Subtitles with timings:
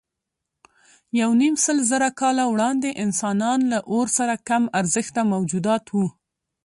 [1.21, 6.07] یونیمسلزره کاله وړاندې انسانان له اور سره کم ارزښته موجودات وو.